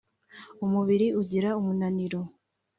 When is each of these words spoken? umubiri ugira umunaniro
umubiri 0.65 1.07
ugira 1.21 1.49
umunaniro 1.59 2.21